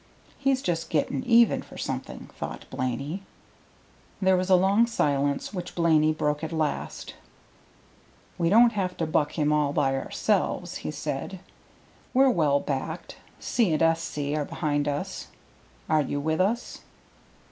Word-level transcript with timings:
"He's 0.39 0.63
just 0.63 0.89
getting 0.89 1.21
even 1.25 1.61
for 1.61 1.77
something," 1.77 2.27
thought 2.35 2.65
Blaney. 2.71 3.21
There 4.19 4.35
was 4.35 4.49
a 4.49 4.55
long 4.55 4.87
silence, 4.87 5.53
which 5.53 5.75
Blaney 5.75 6.11
broke 6.11 6.43
at 6.43 6.51
last. 6.51 7.13
"We 8.39 8.49
don't 8.49 8.71
have 8.71 8.97
to 8.97 9.05
buck 9.05 9.33
him 9.33 9.53
all 9.53 9.73
by 9.73 9.93
ourselves," 9.95 10.77
he 10.77 10.89
said. 10.89 11.39
"We're 12.15 12.31
well 12.31 12.59
backed. 12.59 13.17
C. 13.39 13.75
& 13.79 13.79
S.C. 13.79 14.35
are 14.35 14.43
behind 14.43 14.87
us. 14.87 15.27
Are 15.87 16.01
you 16.01 16.19
with 16.19 16.41
us?" 16.41 16.81